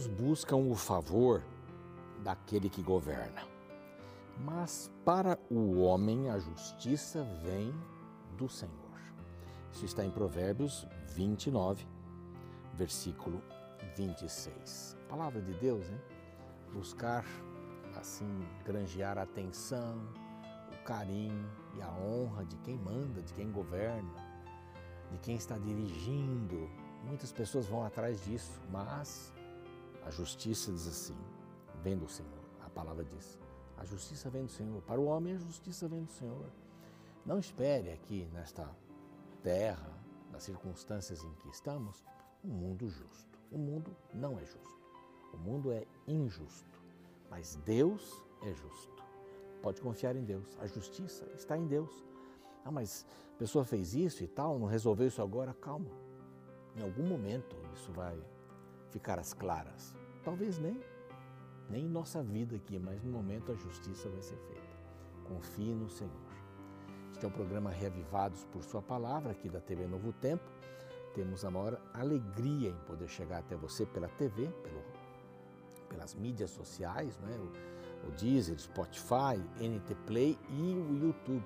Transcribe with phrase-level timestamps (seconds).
[0.00, 1.42] Muitos buscam o favor
[2.24, 3.42] daquele que governa,
[4.38, 7.74] mas para o homem a justiça vem
[8.38, 8.72] do Senhor.
[9.70, 11.86] Isso está em Provérbios 29,
[12.72, 13.42] versículo
[13.94, 14.96] 26.
[15.06, 16.00] Palavra de Deus, hein?
[16.72, 17.26] Buscar,
[17.94, 19.98] assim, granjear a atenção,
[20.72, 24.14] o carinho e a honra de quem manda, de quem governa,
[25.10, 26.70] de quem está dirigindo.
[27.04, 29.30] Muitas pessoas vão atrás disso, mas
[30.04, 31.16] a justiça diz assim:
[31.82, 32.40] vem do Senhor.
[32.64, 33.38] A palavra diz:
[33.76, 34.82] a justiça vem do Senhor.
[34.82, 36.50] Para o homem, a justiça vem do Senhor.
[37.24, 38.68] Não espere aqui nesta
[39.42, 39.90] terra,
[40.30, 42.04] nas circunstâncias em que estamos,
[42.44, 43.38] um mundo justo.
[43.50, 44.80] O mundo não é justo.
[45.32, 46.78] O mundo é injusto.
[47.30, 49.02] Mas Deus é justo.
[49.62, 50.56] Pode confiar em Deus.
[50.60, 52.04] A justiça está em Deus.
[52.64, 55.54] Ah, mas a pessoa fez isso e tal, não resolveu isso agora.
[55.54, 55.90] Calma.
[56.76, 58.18] Em algum momento isso vai
[58.90, 59.94] ficar às claras.
[60.22, 60.80] Talvez nem,
[61.68, 64.70] nem em nossa vida aqui, mas no momento a justiça vai ser feita.
[65.24, 66.12] Confie no Senhor.
[67.12, 70.44] Este é o programa Reavivados por Sua Palavra, aqui da TV Novo Tempo.
[71.14, 74.82] Temos a maior alegria em poder chegar até você pela TV, pelo,
[75.88, 77.36] pelas mídias sociais, né?
[77.38, 81.44] o, o Deezer, Spotify, NT Play e o YouTube.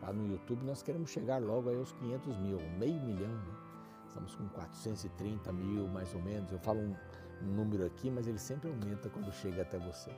[0.00, 3.28] Lá no YouTube nós queremos chegar logo aos 500 mil, meio milhão.
[3.28, 3.63] Né?
[4.14, 6.52] Estamos com 430 mil mais ou menos.
[6.52, 6.94] Eu falo um,
[7.42, 10.12] um número aqui, mas ele sempre aumenta quando chega até você.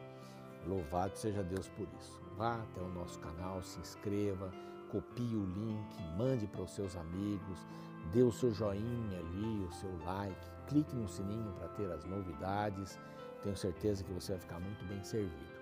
[0.66, 2.20] Louvado seja Deus por isso.
[2.36, 4.52] Vá até o nosso canal, se inscreva,
[4.90, 7.66] copie o link, mande para os seus amigos,
[8.12, 12.98] dê o seu joinha ali, o seu like, clique no sininho para ter as novidades.
[13.42, 15.56] Tenho certeza que você vai ficar muito bem servido.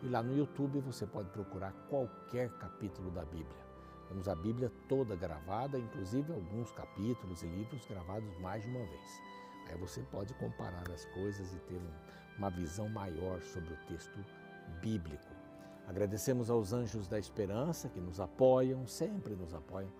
[0.00, 3.69] E lá no YouTube você pode procurar qualquer capítulo da Bíblia.
[4.10, 9.22] Temos a Bíblia toda gravada, inclusive alguns capítulos e livros gravados mais de uma vez.
[9.68, 11.80] Aí você pode comparar as coisas e ter
[12.36, 14.18] uma visão maior sobre o texto
[14.82, 15.32] bíblico.
[15.86, 19.92] Agradecemos aos anjos da esperança que nos apoiam, sempre nos apoiam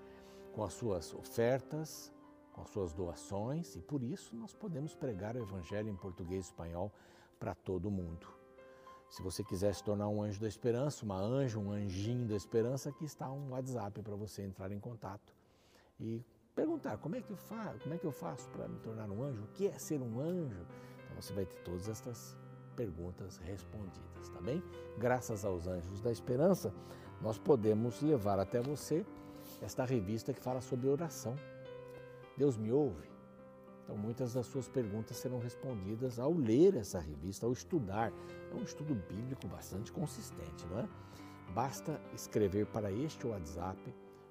[0.52, 2.12] com as suas ofertas,
[2.52, 6.48] com as suas doações e por isso nós podemos pregar o Evangelho em português e
[6.48, 6.92] espanhol
[7.38, 8.39] para todo mundo.
[9.10, 12.90] Se você quiser se tornar um anjo da esperança, uma anjo, um anjinho da esperança,
[12.90, 15.34] aqui está um WhatsApp para você entrar em contato
[15.98, 19.10] e perguntar como é que eu faço, como é que eu faço para me tornar
[19.10, 20.64] um anjo, o que é ser um anjo.
[21.04, 22.36] Então você vai ter todas estas
[22.76, 24.62] perguntas respondidas, tá bem?
[24.96, 26.72] Graças aos anjos da esperança,
[27.20, 29.04] nós podemos levar até você
[29.60, 31.34] esta revista que fala sobre oração.
[32.36, 33.10] Deus me ouve?
[33.90, 38.12] Então, muitas das suas perguntas serão respondidas ao ler essa revista, ao estudar.
[38.52, 40.88] É um estudo bíblico bastante consistente, não é?
[41.52, 43.76] Basta escrever para este WhatsApp,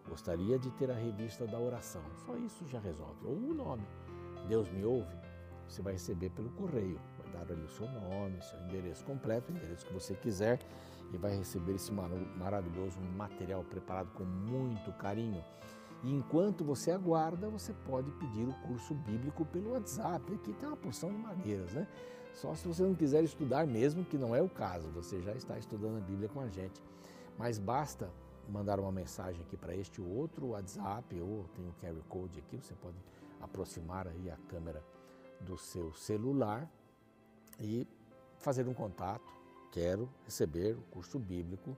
[0.07, 2.01] gostaria de ter a revista da oração.
[2.25, 3.19] Só isso já resolve.
[3.25, 3.85] Ou o nome,
[4.47, 5.13] Deus me ouve,
[5.67, 6.97] você vai receber pelo correio.
[7.17, 10.59] Vai dar ali o seu nome, seu endereço completo, o endereço que você quiser
[11.11, 15.43] e vai receber esse maravilhoso material preparado com muito carinho.
[16.03, 20.33] E enquanto você aguarda, você pode pedir o curso bíblico pelo WhatsApp.
[20.33, 21.87] Aqui tem uma porção de maneiras, né?
[22.33, 25.57] Só se você não quiser estudar mesmo, que não é o caso, você já está
[25.57, 26.81] estudando a Bíblia com a gente.
[27.37, 28.09] Mas basta
[28.47, 32.73] mandar uma mensagem aqui para este outro WhatsApp, ou tem o QR Code aqui, você
[32.75, 32.97] pode
[33.41, 34.83] aproximar aí a câmera
[35.41, 36.69] do seu celular
[37.59, 37.87] e
[38.37, 39.33] fazer um contato.
[39.71, 41.77] Quero receber o curso bíblico.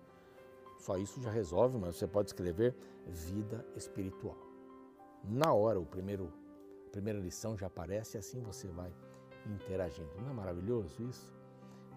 [0.82, 2.76] Só isso já resolve, mas você pode escrever
[3.06, 4.36] vida espiritual.
[5.24, 6.34] Na hora, o primeiro,
[6.88, 8.92] a primeira lição já aparece e assim você vai
[9.46, 10.10] interagindo.
[10.20, 11.32] Não é maravilhoso isso?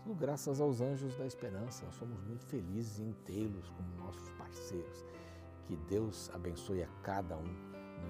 [0.03, 1.87] Tudo graças aos anjos da esperança.
[1.87, 5.07] Nós somos muito felizes em tê-los como nossos parceiros.
[5.65, 7.57] Que Deus abençoe a cada um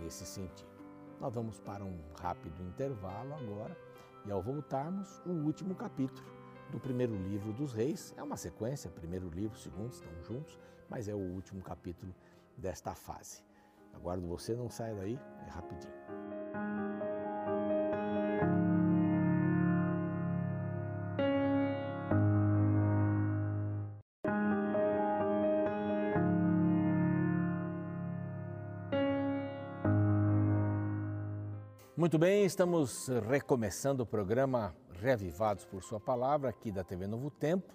[0.02, 0.74] nesse sentido.
[1.20, 3.78] Nós vamos para um rápido intervalo agora
[4.26, 6.33] e ao voltarmos, o último capítulo
[6.74, 8.12] do primeiro livro dos reis.
[8.16, 10.58] É uma sequência, primeiro livro, segundo, estão juntos,
[10.90, 12.12] mas é o último capítulo
[12.56, 13.44] desta fase.
[13.94, 15.16] Aguardo você, não saia daí,
[15.46, 15.94] é rapidinho.
[31.96, 34.74] Muito bem, estamos recomeçando o programa
[35.04, 37.74] Reavivados por Sua Palavra, aqui da TV Novo Tempo.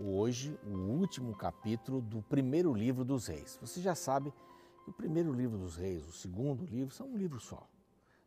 [0.00, 3.58] Hoje, o último capítulo do primeiro livro dos reis.
[3.60, 4.32] Você já sabe
[4.82, 7.68] que o primeiro livro dos reis, o segundo livro, são um livro só.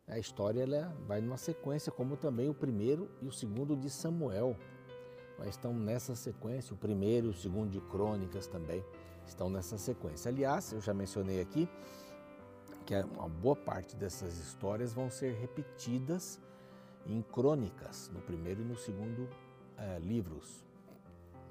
[0.06, 4.56] A história ela vai numa sequência, como também o primeiro e o segundo de Samuel.
[5.36, 8.84] Mas estão nessa sequência, o primeiro e o segundo de Crônicas também
[9.26, 10.28] estão nessa sequência.
[10.30, 11.68] Aliás, eu já mencionei aqui
[12.86, 16.40] que uma boa parte dessas histórias vão ser repetidas
[17.06, 19.28] em crônicas, no primeiro e no segundo
[19.76, 20.64] é, livros.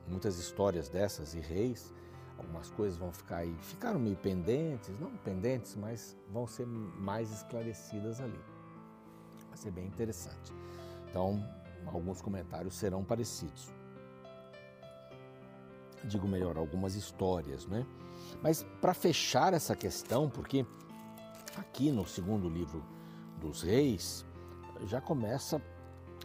[0.07, 1.93] Muitas histórias dessas e reis,
[2.37, 8.19] algumas coisas vão ficar aí, ficaram meio pendentes, não pendentes, mas vão ser mais esclarecidas
[8.19, 8.39] ali.
[9.47, 10.53] Vai ser bem interessante.
[11.09, 11.43] Então,
[11.85, 13.69] alguns comentários serão parecidos.
[16.03, 17.85] Digo melhor, algumas histórias, né?
[18.41, 20.65] Mas para fechar essa questão, porque
[21.57, 22.83] aqui no segundo livro
[23.39, 24.25] dos Reis
[24.87, 25.61] já começa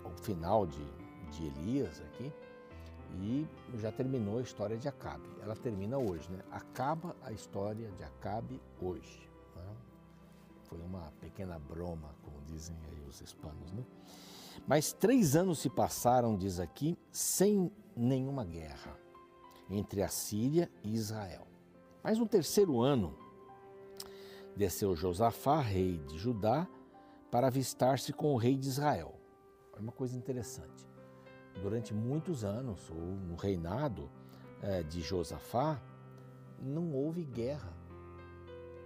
[0.04, 0.84] o final de,
[1.30, 2.32] de Elias aqui
[3.14, 5.28] e já terminou a história de Acabe.
[5.42, 6.42] Ela termina hoje, né?
[6.50, 9.30] Acaba a história de Acabe hoje.
[9.54, 9.76] Né?
[10.64, 13.84] Foi uma pequena broma, como dizem aí os hispanos, né?
[14.66, 18.98] Mas três anos se passaram, diz aqui, sem nenhuma guerra
[19.70, 21.46] entre a Síria e Israel.
[22.02, 23.16] Mas no terceiro ano,
[24.56, 26.66] desceu Josafá, rei de Judá,
[27.30, 29.14] para avistar-se com o rei de Israel.
[29.76, 30.86] É uma coisa interessante.
[31.60, 34.10] Durante muitos anos, ou no reinado
[34.62, 35.80] é, de Josafá,
[36.60, 37.72] não houve guerra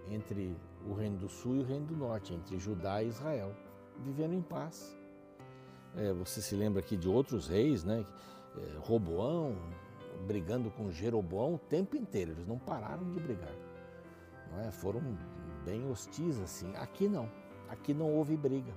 [0.09, 0.57] entre
[0.87, 3.55] o reino do sul e o reino do norte, entre Judá e Israel,
[3.99, 4.97] vivendo em paz.
[5.97, 8.05] É, você se lembra aqui de outros reis, né?
[8.57, 9.57] É, Roboão
[10.27, 13.55] brigando com Jeroboão o tempo inteiro, eles não pararam de brigar.
[14.51, 14.71] Não é?
[14.71, 15.01] Foram
[15.65, 16.75] bem hostis assim.
[16.77, 17.31] Aqui não,
[17.71, 18.75] aqui não houve briga.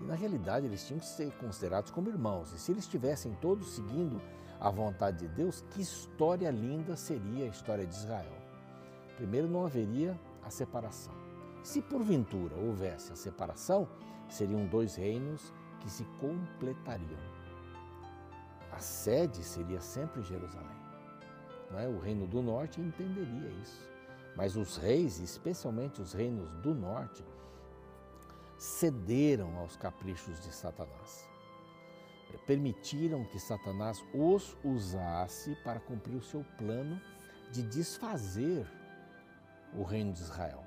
[0.00, 2.52] E na realidade eles tinham que ser considerados como irmãos.
[2.52, 4.20] E se eles estivessem todos seguindo
[4.60, 8.32] a vontade de Deus, que história linda seria a história de Israel.
[9.16, 11.14] Primeiro, não haveria a separação.
[11.62, 13.88] Se porventura houvesse a separação,
[14.28, 17.20] seriam dois reinos que se completariam.
[18.72, 20.76] A sede seria sempre Jerusalém.
[21.70, 21.88] Não é?
[21.88, 23.80] O reino do norte entenderia isso.
[24.36, 27.24] Mas os reis, especialmente os reinos do norte,
[28.58, 31.28] cederam aos caprichos de Satanás.
[32.46, 37.00] Permitiram que Satanás os usasse para cumprir o seu plano
[37.50, 38.66] de desfazer
[39.72, 40.64] o reino de Israel.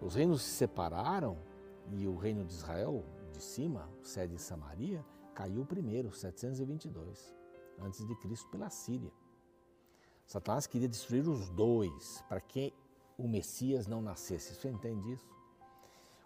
[0.00, 1.36] Os reinos se separaram
[1.90, 7.34] e o reino de Israel, de cima, sede em Samaria, caiu primeiro, 722
[7.80, 9.12] antes de Cristo pela Síria.
[10.26, 12.72] Satanás queria destruir os dois para que
[13.16, 14.54] o Messias não nascesse.
[14.54, 15.37] Você entende isso?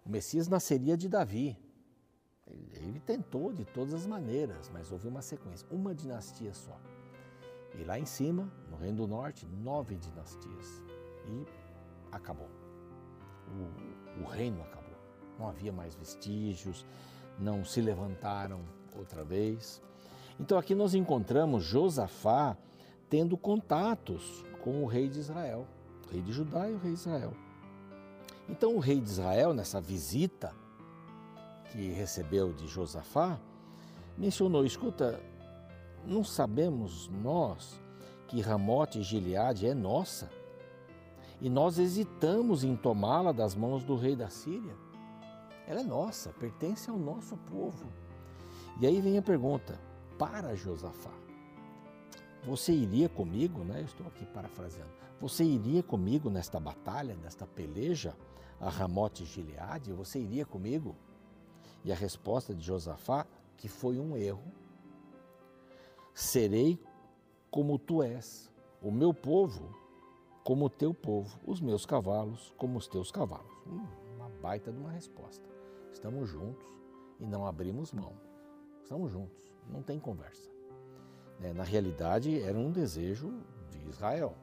[0.05, 1.59] O Messias nasceria de Davi.
[2.73, 6.79] Ele tentou de todas as maneiras, mas houve uma sequência, uma dinastia só.
[7.79, 10.83] E lá em cima, no Reino do Norte, nove dinastias.
[11.27, 11.47] E
[12.11, 12.51] acabou.
[13.49, 14.97] O, o reino acabou.
[15.39, 16.85] Não havia mais vestígios,
[17.39, 18.61] não se levantaram
[18.97, 19.83] outra vez.
[20.39, 22.57] Então aqui nós encontramos Josafá
[23.09, 25.67] tendo contatos com o rei de Israel,
[26.07, 27.33] o rei de Judá e o rei de Israel.
[28.53, 30.55] Então o rei de Israel, nessa visita
[31.71, 33.41] que recebeu de Josafá,
[34.17, 35.19] mencionou: escuta,
[36.05, 37.81] não sabemos nós
[38.29, 40.31] que Ramote e Gileade é nossa?
[41.41, 44.77] E nós hesitamos em tomá-la das mãos do rei da Síria?
[45.67, 47.87] Ela é nossa, pertence ao nosso povo.
[48.79, 49.81] E aí vem a pergunta
[50.19, 51.15] para Josafá:
[52.45, 53.81] Você iria comigo, né?
[53.81, 54.93] Eu estou aqui parafraseando.
[55.23, 58.15] Você iria comigo nesta batalha, nesta peleja?
[58.63, 60.95] A Ramote Gileade, você iria comigo?
[61.85, 63.27] E a resposta de Josafá,
[63.57, 64.53] que foi um erro,
[66.15, 66.81] serei
[67.51, 68.49] como tu és,
[68.81, 69.75] o meu povo
[70.45, 73.51] como o teu povo, os meus cavalos como os teus cavalos.
[73.67, 73.85] Hum,
[74.17, 75.49] uma baita de uma resposta.
[75.93, 76.67] Estamos juntos
[77.19, 78.13] e não abrimos mão.
[78.81, 80.49] Estamos juntos, não tem conversa.
[81.41, 83.33] É, na realidade, era um desejo
[83.71, 84.37] de Israel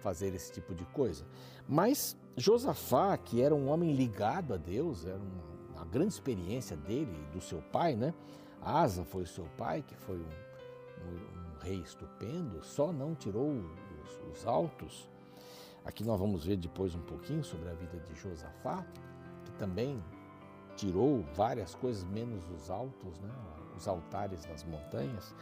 [0.00, 1.26] fazer esse tipo de coisa.
[1.68, 7.34] Mas Josafá, que era um homem ligado a Deus, era uma, grande experiência dele e
[7.34, 8.14] do seu pai, né?
[8.62, 14.38] Asa foi seu pai, que foi um, um, um rei estupendo, só não tirou os,
[14.38, 15.10] os altos.
[15.84, 18.86] Aqui nós vamos ver depois um pouquinho sobre a vida de Josafá,
[19.44, 20.02] que também
[20.76, 23.30] tirou várias coisas, menos os altos, né?
[23.76, 25.34] os altares das montanhas.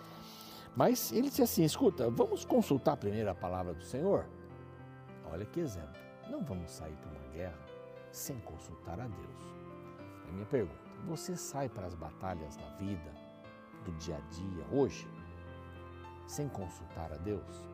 [0.74, 4.26] Mas ele disse assim: escuta, vamos consultar primeiro a palavra do Senhor?
[5.30, 6.09] Olha que exemplo.
[6.30, 7.58] Não vamos sair para uma guerra
[8.12, 9.54] sem consultar a Deus.
[10.26, 13.12] É a minha pergunta: você sai para as batalhas da vida,
[13.84, 15.08] do dia a dia, hoje,
[16.26, 17.68] sem consultar a Deus?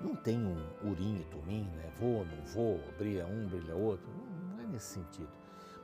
[0.00, 1.92] Não tem um urim e tumim, né?
[1.98, 4.06] Vou, não vou, brilha um, brilha outro.
[4.52, 5.32] Não é nesse sentido.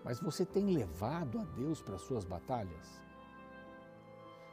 [0.04, 3.02] Mas você tem levado a Deus para as suas batalhas?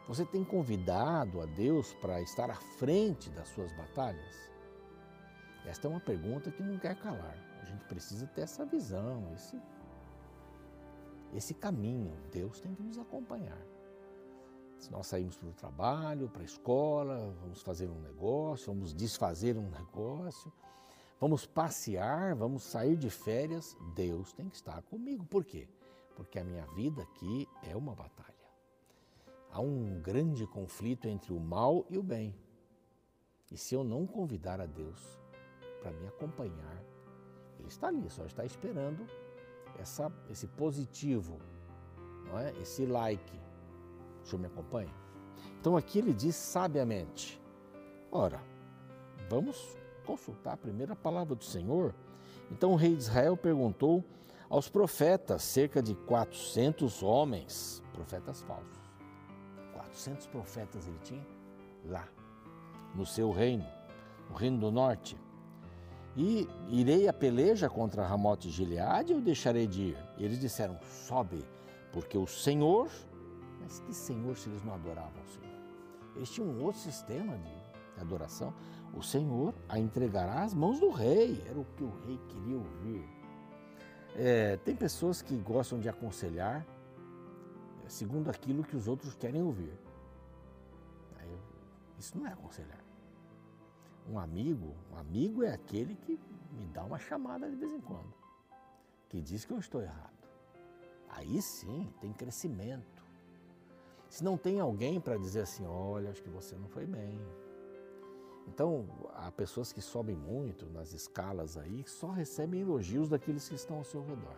[0.07, 4.50] Você tem convidado a Deus para estar à frente das suas batalhas?
[5.65, 7.37] Esta é uma pergunta que não quer calar.
[7.61, 9.59] A gente precisa ter essa visão, esse,
[11.33, 12.11] esse caminho.
[12.31, 13.61] Deus tem que nos acompanhar.
[14.79, 19.55] Se nós saímos para o trabalho, para a escola, vamos fazer um negócio, vamos desfazer
[19.55, 20.51] um negócio,
[21.19, 25.23] vamos passear, vamos sair de férias, Deus tem que estar comigo.
[25.25, 25.69] Por quê?
[26.15, 28.33] Porque a minha vida aqui é uma batalha.
[29.51, 32.33] Há um grande conflito entre o mal e o bem.
[33.51, 35.20] E se eu não convidar a Deus
[35.81, 36.83] para me acompanhar,
[37.59, 39.05] Ele está ali, só está esperando
[39.79, 41.39] essa, esse positivo,
[42.25, 42.51] não é?
[42.61, 43.39] esse like.
[44.23, 44.93] O senhor me acompanha?
[45.59, 47.41] Então aqui ele diz sabiamente:
[48.11, 48.41] ora,
[49.29, 51.93] vamos consultar a primeira palavra do Senhor.
[52.51, 54.03] Então o rei de Israel perguntou
[54.50, 58.81] aos profetas, cerca de 400 homens, profetas falsos.
[59.73, 61.25] 400 profetas ele tinha
[61.85, 62.07] lá,
[62.93, 63.65] no seu reino,
[64.29, 65.17] no reino do norte.
[66.15, 69.97] E irei a peleja contra Ramote e Gileade ou deixarei de ir?
[70.17, 71.43] E eles disseram: sobe,
[71.91, 72.89] porque o Senhor.
[73.61, 75.57] Mas que Senhor se eles não adoravam o Senhor?
[76.15, 78.53] Eles tinham um outro sistema de adoração.
[78.93, 81.41] O Senhor a entregará às mãos do rei.
[81.47, 83.07] Era o que o rei queria ouvir.
[84.15, 86.65] É, tem pessoas que gostam de aconselhar
[87.87, 89.77] segundo aquilo que os outros querem ouvir.
[92.01, 92.80] Isso não é aconselhar.
[94.10, 96.20] Um amigo, um amigo é aquele que
[96.51, 98.13] me dá uma chamada de vez em quando,
[99.10, 100.12] que diz que eu estou errado.
[101.10, 103.03] Aí sim, tem crescimento.
[104.10, 107.20] Se não tem alguém para dizer assim, olha, acho que você não foi bem.
[108.48, 113.77] Então, há pessoas que sobem muito nas escalas aí, só recebem elogios daqueles que estão
[113.77, 114.36] ao seu redor.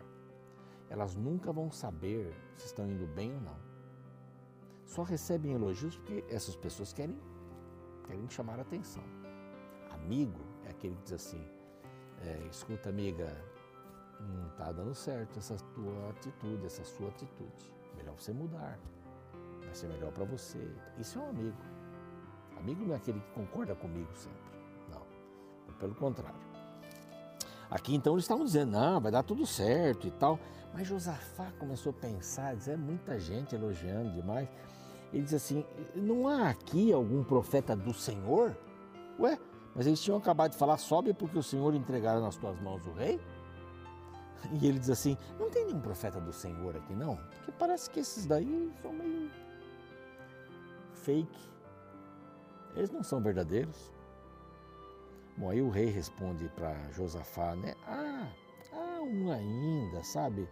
[0.88, 3.58] Elas nunca vão saber se estão indo bem ou não.
[4.84, 7.18] Só recebem elogios porque essas pessoas querem,
[8.06, 9.02] querem chamar a atenção.
[10.04, 11.42] Amigo é aquele que diz assim:
[12.22, 13.26] é, escuta, amiga,
[14.20, 17.72] não está dando certo essa tua atitude, essa sua atitude.
[17.96, 18.78] Melhor você mudar.
[19.64, 20.70] Vai ser melhor para você.
[20.98, 21.56] Isso é um amigo.
[22.58, 24.38] Amigo não é aquele que concorda comigo sempre.
[24.90, 25.02] Não.
[25.78, 26.38] Pelo contrário.
[27.70, 30.38] Aqui então eles estavam dizendo, não, vai dar tudo certo e tal.
[30.72, 34.48] Mas Josafá começou a pensar, dizer, é muita gente elogiando demais.
[35.12, 38.56] Ele diz assim: não há aqui algum profeta do Senhor?
[39.18, 39.38] Ué,
[39.74, 42.92] mas eles tinham acabado de falar, sobe porque o Senhor entregará nas tuas mãos o
[42.92, 43.20] rei?
[44.52, 47.16] E ele diz assim: não tem nenhum profeta do Senhor aqui, não?
[47.16, 49.30] Porque parece que esses daí são meio
[50.92, 51.50] fake.
[52.76, 53.92] Eles não são verdadeiros.
[55.36, 57.74] Bom, aí o rei responde para Josafá, né?
[57.86, 58.28] Ah,
[58.72, 60.48] há um ainda, sabe?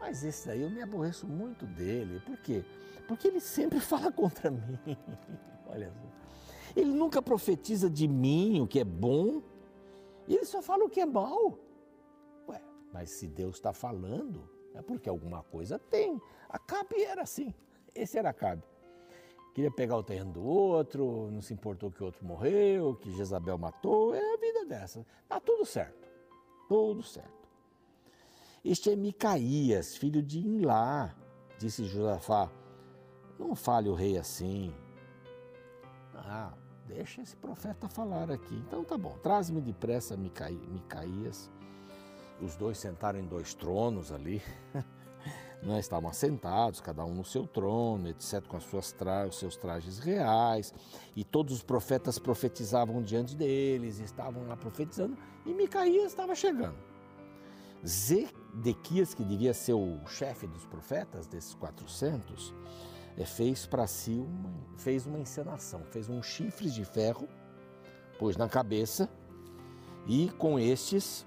[0.00, 2.20] Mas esse daí eu me aborreço muito dele.
[2.20, 2.64] Por quê?
[3.06, 4.78] Porque ele sempre fala contra mim.
[5.66, 6.23] Olha só.
[6.76, 9.42] Ele nunca profetiza de mim o que é bom,
[10.28, 11.58] ele só fala o que é mal.
[12.48, 12.60] Ué,
[12.92, 16.20] mas se Deus está falando, é porque alguma coisa tem.
[16.48, 17.54] Acabe era assim.
[17.94, 18.62] Esse era Acabe.
[19.54, 23.56] Queria pegar o terreno do outro, não se importou que o outro morreu, que Jezabel
[23.56, 24.12] matou.
[24.12, 25.06] É a vida dessa.
[25.28, 26.08] Tá tudo certo.
[26.68, 27.48] Tudo certo.
[28.64, 31.14] Este é Micaías, filho de Inlá,
[31.58, 32.50] disse Josafá.
[33.38, 34.74] Não fale o rei assim.
[36.14, 36.52] Ah,
[36.86, 38.54] Deixa esse profeta falar aqui.
[38.66, 41.50] Então tá bom, traz-me depressa Micaías.
[42.40, 44.42] Os dois sentaram em dois tronos ali.
[45.62, 49.56] Não estavam assentados, cada um no seu trono, etc., com as suas tra os seus
[49.56, 50.74] trajes reais,
[51.16, 56.76] e todos os profetas profetizavam diante deles, estavam lá profetizando, e Micaías estava chegando.
[57.86, 62.93] Zedequias, que devia ser o chefe dos profetas, desses 400, é,
[63.24, 67.28] fez para si uma, fez uma encenação, fez um chifre de ferro,
[68.18, 69.08] pôs na cabeça
[70.06, 71.26] e com estes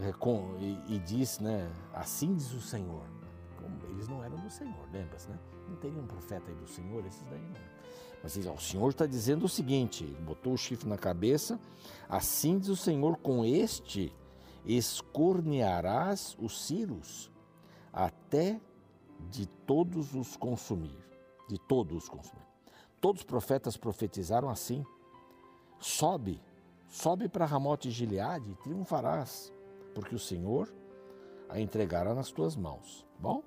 [0.00, 3.04] é, com, e, e, diz, né, assim diz o Senhor.
[3.90, 5.38] Eles não eram do Senhor, lembra-se, né?
[5.68, 7.60] Não teria um profeta aí do Senhor, esses daí não.
[8.22, 11.60] Mas o Senhor está dizendo o seguinte: botou o chifre na cabeça,
[12.08, 14.12] assim diz o Senhor, com este
[14.64, 17.30] escornearás os ciros
[17.92, 18.60] até
[19.30, 20.98] de todos os consumir,
[21.48, 22.46] de todos os consumir.
[23.00, 24.84] Todos os profetas profetizaram assim:
[25.78, 26.40] sobe,
[26.88, 29.52] sobe para Ramote e Gileade e triunfarás,
[29.94, 30.72] porque o Senhor
[31.48, 33.06] a entregará nas tuas mãos.
[33.18, 33.42] Bom,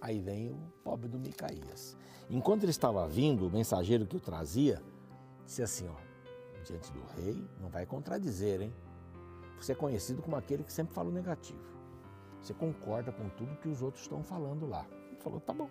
[0.00, 1.96] aí vem o pobre do Micaías.
[2.28, 4.82] Enquanto ele estava vindo, o mensageiro que o trazia
[5.44, 8.74] disse assim: ó, diante do rei, não vai contradizer, hein?
[9.60, 11.75] Você é conhecido como aquele que sempre fala o negativo.
[12.46, 14.86] Você concorda com tudo que os outros estão falando lá.
[15.08, 15.68] Ele falou, tá bom.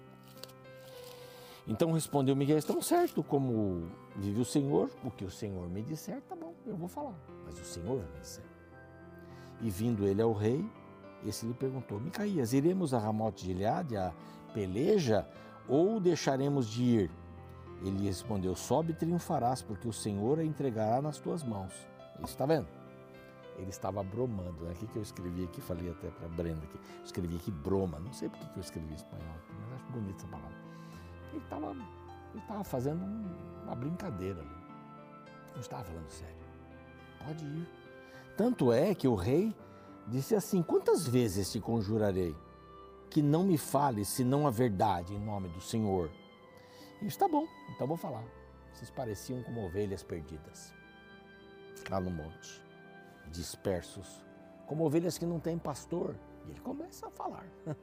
[1.66, 6.22] Então respondeu Miguel, estão certo como vive o Senhor, o que o Senhor me disser,
[6.24, 7.18] tá bom, eu vou falar.
[7.46, 8.44] Mas o Senhor vai me dizer.
[9.62, 10.70] E vindo ele ao rei,
[11.26, 14.14] esse lhe perguntou: Micaías, iremos a Ramote de Gileade, a
[14.54, 15.26] peleja,
[15.70, 17.12] ou deixaremos de ir?
[17.86, 21.74] Ele respondeu: Sobe e triunfarás, porque o Senhor a entregará nas tuas mãos.
[22.18, 22.68] Isso está vendo?
[23.58, 24.66] Ele estava bromando.
[24.66, 24.72] Né?
[24.72, 25.62] O que, que eu escrevi aqui?
[25.62, 26.78] Falei até para Brenda aqui.
[26.78, 28.00] Eu escrevi aqui broma.
[28.00, 30.58] Não sei por que eu escrevi em espanhol, mas acho bonita essa palavra.
[31.32, 31.72] Ele estava
[32.36, 33.02] ele estava fazendo
[33.64, 34.66] uma brincadeira ali.
[35.54, 36.36] Não estava falando sério.
[37.26, 37.68] Pode ir.
[38.36, 39.56] Tanto é que o rei
[40.08, 42.36] disse assim: Quantas vezes te conjurarei
[43.10, 46.12] que não me fales senão a verdade em nome do Senhor?
[47.02, 48.24] E está bom, então vou falar.
[48.74, 50.74] Vocês pareciam como ovelhas perdidas
[51.90, 52.62] lá no monte,
[53.32, 54.26] dispersos,
[54.66, 56.16] como ovelhas que não têm pastor.
[56.46, 57.46] E ele começa a falar.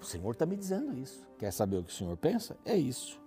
[0.00, 1.28] O Senhor está me dizendo isso.
[1.38, 2.56] Quer saber o que o Senhor pensa?
[2.64, 3.20] É isso.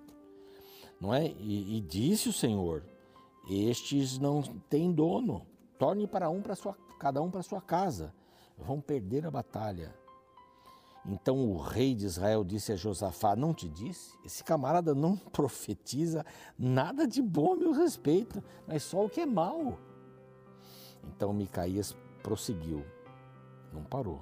[1.00, 1.28] Não é?
[1.28, 2.84] E, e disse o Senhor:
[3.48, 5.46] Estes não têm dono.
[5.78, 8.12] Torne para um para sua, cada um para sua casa.
[8.58, 9.94] Vão perder a batalha.
[11.06, 14.18] Então o rei de Israel disse a Josafá: Não te disse?
[14.26, 16.26] Esse camarada não profetiza
[16.58, 19.78] nada de bom a meu respeito, mas só o que é mal.
[21.08, 22.84] Então Micaías prosseguiu,
[23.72, 24.22] não parou.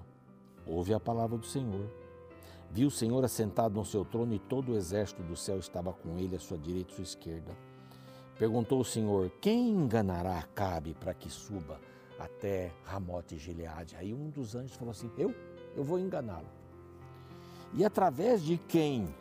[0.65, 1.89] Ouve a palavra do Senhor.
[2.69, 6.17] Viu o Senhor assentado no seu trono e todo o exército do céu estava com
[6.17, 7.51] ele à sua direita e à sua esquerda.
[8.38, 11.79] Perguntou o Senhor: Quem enganará Acabe para que suba
[12.17, 13.95] até Ramote e Gileade?
[13.97, 15.35] Aí um dos anjos falou assim: Eu?
[15.75, 16.47] Eu vou enganá-lo.
[17.73, 19.13] E através de quem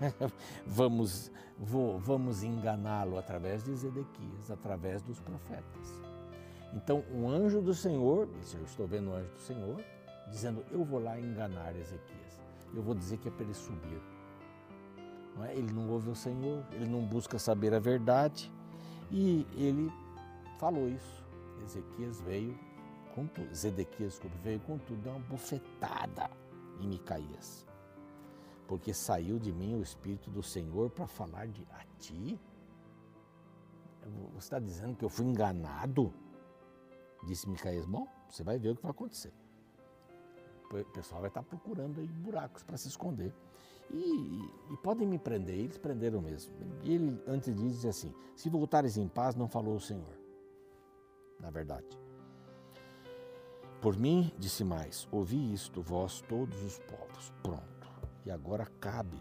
[0.66, 3.18] vamos, vamos enganá-lo?
[3.18, 6.07] Através de Zedequias, através dos profetas.
[6.74, 9.84] Então, um anjo do Senhor, eu estou vendo o anjo do Senhor,
[10.30, 12.28] dizendo: Eu vou lá enganar Ezequias
[12.74, 14.00] eu vou dizer que é para ele subir.
[15.36, 15.54] Não é?
[15.54, 18.52] Ele não ouve o Senhor, ele não busca saber a verdade
[19.10, 19.90] e ele
[20.58, 21.24] falou isso.
[21.64, 22.58] Ezequias veio
[23.14, 26.30] com tudo, Zedequias desculpa, veio com tudo, deu uma bufetada
[26.80, 27.66] em Micaías.
[28.66, 32.38] Porque saiu de mim o Espírito do Senhor para falar de a ti.
[34.34, 36.12] Você está dizendo que eu fui enganado?
[37.24, 37.86] Disse Micaías.
[37.86, 39.32] Bom, você vai ver o que vai acontecer
[40.76, 43.32] o pessoal vai estar procurando aí buracos para se esconder.
[43.90, 46.52] E, e, e, podem me prender, eles prenderam mesmo.
[46.82, 50.18] E ele, antes disso, assim: Se voltares em paz, não falou o Senhor.
[51.40, 51.86] Na verdade.
[53.80, 57.32] Por mim, disse mais: Ouvi isto, vós todos os povos.
[57.42, 57.88] Pronto.
[58.26, 59.18] E agora cabe.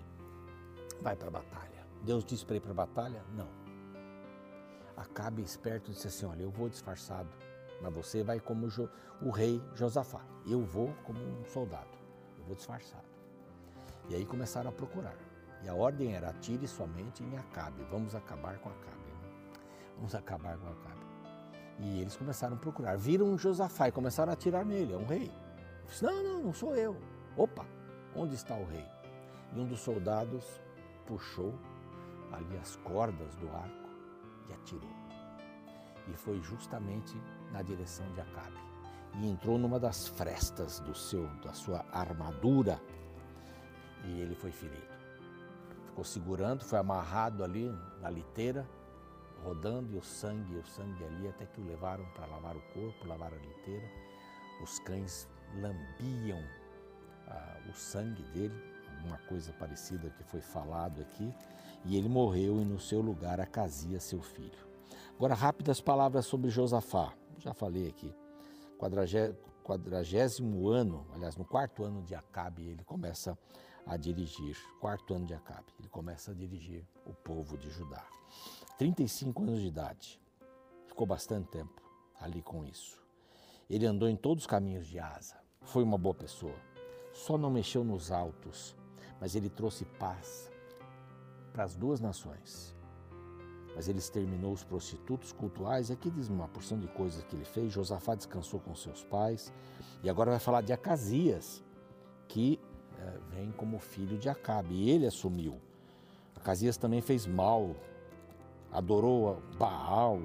[1.02, 1.88] Vai para a batalha.
[2.04, 3.24] Deus disse para ir para a batalha?
[3.34, 3.48] Não.
[4.98, 7.30] Acabe esperto disse assim: Olha, eu vou disfarçado
[7.82, 8.68] mas você vai como
[9.22, 10.22] o rei Josafá.
[10.46, 11.98] Eu vou como um soldado.
[12.38, 13.06] Eu vou disfarçado.
[14.10, 15.16] E aí começaram a procurar.
[15.64, 17.84] E a ordem era atire somente em Acabe.
[17.92, 18.98] Vamos acabar com Acabe.
[18.98, 19.30] Né?
[19.96, 21.06] Vamos acabar com Acabe.
[21.80, 22.98] E eles começaram a procurar.
[22.98, 24.94] Viram Josafá e começaram a atirar nele.
[24.94, 25.32] É um rei.
[25.86, 26.98] Disse, não, não, não sou eu.
[27.36, 27.66] Opa,
[28.16, 28.86] onde está o rei?
[29.54, 30.44] E um dos soldados
[31.06, 31.54] puxou
[32.32, 33.90] ali as cordas do arco
[34.50, 35.07] e atirou.
[36.08, 37.20] E foi justamente
[37.52, 38.68] na direção de Acabe
[39.20, 42.80] e entrou numa das frestas do seu, da sua armadura
[44.06, 44.98] e ele foi ferido.
[45.88, 47.70] Ficou segurando, foi amarrado ali
[48.02, 48.68] na liteira,
[49.44, 53.08] rodando e o sangue, o sangue ali, até que o levaram para lavar o corpo,
[53.08, 53.90] lavar a liteira.
[54.62, 56.44] Os cães lambiam
[57.28, 58.56] ah, o sangue dele,
[59.06, 61.34] uma coisa parecida que foi falado aqui,
[61.86, 64.67] e ele morreu e no seu lugar Acazia, seu filho.
[65.18, 67.12] Agora, rápidas palavras sobre Josafá.
[67.40, 68.14] Já falei aqui,
[69.64, 73.36] quadragésimo ano, aliás, no quarto ano de Acabe, ele começa
[73.88, 78.06] a dirigir, quarto ano de Acabe, ele começa a dirigir o povo de Judá.
[78.78, 80.22] 35 anos de idade,
[80.86, 81.82] ficou bastante tempo
[82.20, 83.04] ali com isso.
[83.68, 86.56] Ele andou em todos os caminhos de Asa, foi uma boa pessoa,
[87.12, 88.76] só não mexeu nos altos,
[89.20, 90.52] mas ele trouxe paz
[91.52, 92.77] para as duas nações
[93.78, 95.92] mas ele exterminou os prostitutos cultuais.
[95.92, 97.72] E aqui diz uma porção de coisas que ele fez.
[97.72, 99.54] Josafá descansou com seus pais.
[100.02, 101.64] E agora vai falar de Acasias,
[102.28, 102.60] que
[102.98, 104.74] é, vem como filho de Acabe.
[104.74, 105.62] E ele assumiu.
[106.36, 107.76] Acasias também fez mal,
[108.72, 110.22] adorou Baal.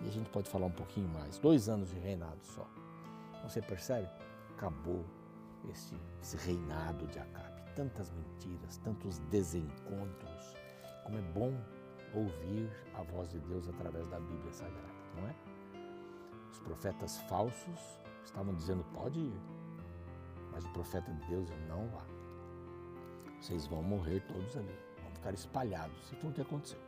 [0.00, 1.36] E a gente pode falar um pouquinho mais.
[1.36, 2.64] Dois anos de reinado só.
[3.42, 4.08] Você percebe?
[4.56, 5.04] Acabou
[5.68, 7.60] esse, esse reinado de Acabe.
[7.74, 10.54] Tantas mentiras, tantos desencontros.
[11.02, 11.52] Como é bom
[12.14, 15.34] ouvir a voz de Deus através da Bíblia Sagrada, não é?
[16.50, 19.40] Os profetas falsos estavam dizendo: pode ir,
[20.52, 22.04] mas o profeta de Deus não vá.
[23.40, 26.12] Vocês vão morrer todos ali, vão ficar espalhados.
[26.12, 26.78] E foi o que aconteceu.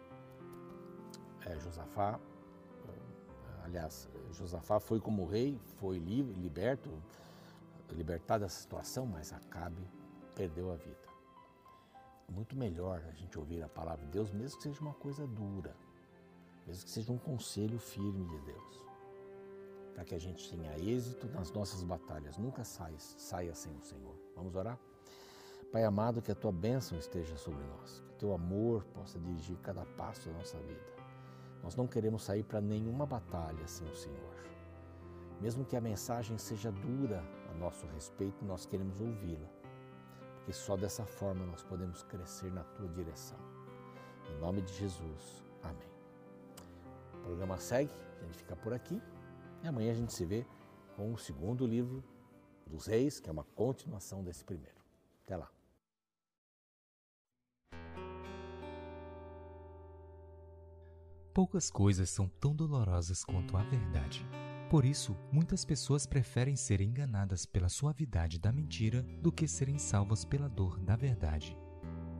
[1.45, 2.19] É, Josafá,
[3.65, 6.91] aliás, Josafá foi como rei, foi livre, liberto,
[7.93, 9.83] libertar dessa situação, mas Acabe
[10.35, 11.16] perdeu a vida.
[12.29, 15.75] Muito melhor a gente ouvir a palavra de Deus, mesmo que seja uma coisa dura,
[16.67, 18.85] mesmo que seja um conselho firme de Deus,
[19.95, 22.37] para que a gente tenha êxito nas nossas batalhas.
[22.37, 24.17] Nunca saia, saia sem o Senhor.
[24.35, 24.79] Vamos orar?
[25.73, 29.57] Pai amado, que a tua bênção esteja sobre nós, que o teu amor possa dirigir
[29.59, 30.97] cada passo da nossa vida.
[31.63, 34.35] Nós não queremos sair para nenhuma batalha sem o Senhor.
[35.41, 39.49] Mesmo que a mensagem seja dura a nosso respeito, nós queremos ouvi-la,
[40.47, 43.37] porque só dessa forma nós podemos crescer na tua direção.
[44.31, 45.91] Em nome de Jesus, amém.
[47.15, 49.03] O programa segue, a gente fica por aqui
[49.65, 50.47] e amanhã a gente se vê
[50.95, 52.01] com o segundo livro
[52.65, 54.77] dos Reis, que é uma continuação desse primeiro.
[55.25, 55.51] Até lá.
[61.35, 64.25] Poucas coisas são tão dolorosas quanto a verdade.
[64.69, 70.25] Por isso, muitas pessoas preferem ser enganadas pela suavidade da mentira do que serem salvas
[70.25, 71.57] pela dor da verdade.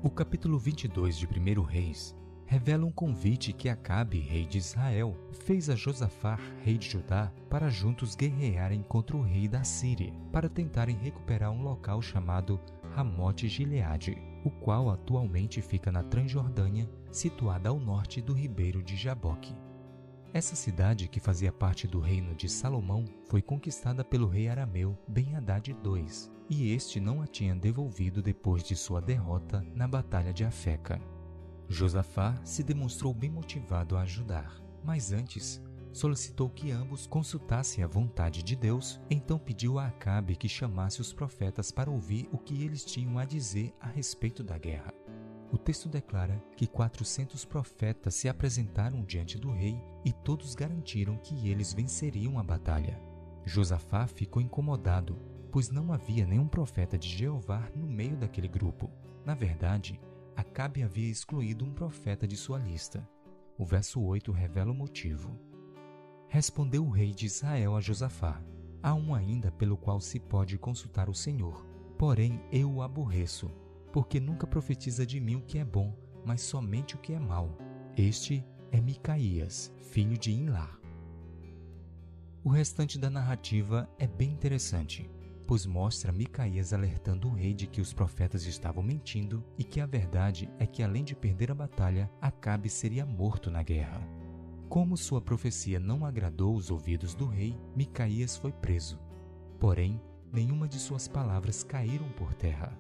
[0.01, 2.15] O capítulo 22 de 1 Reis
[2.47, 7.69] revela um convite que Acabe, rei de Israel, fez a Josafá, rei de Judá, para
[7.69, 12.61] juntos guerrearem contra o rei da Síria, para tentarem recuperar um local chamado
[12.95, 19.66] Ramote Gileade, o qual atualmente fica na Transjordânia, situada ao norte do ribeiro de Jaboque.
[20.37, 25.69] Essa cidade, que fazia parte do reino de Salomão, foi conquistada pelo rei arameu Ben-Hadad
[25.69, 26.07] II,
[26.51, 31.01] e este não a tinha devolvido depois de sua derrota na Batalha de Afeca.
[31.71, 35.59] Josafá se demonstrou bem motivado a ajudar, mas antes
[35.91, 41.15] solicitou que ambos consultassem a vontade de Deus, então pediu a Acabe que chamasse os
[41.15, 44.93] profetas para ouvir o que eles tinham a dizer a respeito da guerra.
[45.53, 51.49] O texto declara que 400 profetas se apresentaram diante do rei e todos garantiram que
[51.49, 53.01] eles venceriam a batalha.
[53.45, 55.19] Josafá ficou incomodado,
[55.53, 58.91] pois não havia nenhum profeta de Jeová no meio daquele grupo.
[59.25, 60.01] Na verdade,
[60.37, 63.09] Acabe havia excluído um profeta de sua lista.
[63.57, 65.35] O verso 8 revela o motivo.
[66.29, 68.43] Respondeu o rei de Israel a Josafá:
[68.83, 71.65] Há um ainda pelo qual se pode consultar o Senhor,
[71.97, 73.51] porém eu o aborreço
[73.97, 77.57] porque nunca profetiza de mim o que é bom, mas somente o que é mal.
[77.97, 80.79] Este é Micaías, filho de Inlá.
[82.45, 85.11] O restante da narrativa é bem interessante,
[85.47, 89.87] pois mostra Micaías alertando o rei de que os profetas estavam mentindo e que a
[89.87, 94.07] verdade é que além de perder a batalha, Acabe seria morto na guerra.
[94.69, 99.01] Como sua profecia não agradou os ouvidos do rei, Micaías foi preso.
[99.59, 99.99] Porém,
[100.31, 102.79] nenhuma de suas palavras caíram por terra.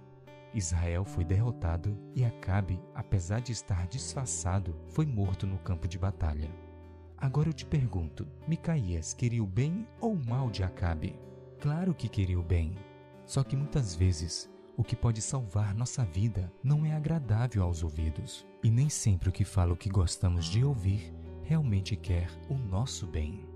[0.57, 6.51] Israel foi derrotado e Acabe, apesar de estar disfarçado, foi morto no campo de batalha.
[7.19, 11.14] Agora eu te pergunto: Micaías queria o bem ou o mal de Acabe?
[11.61, 12.75] Claro que queria o bem.
[13.27, 18.47] Só que muitas vezes o que pode salvar nossa vida não é agradável aos ouvidos,
[18.62, 23.07] e nem sempre o que fala o que gostamos de ouvir realmente quer o nosso
[23.07, 23.56] bem.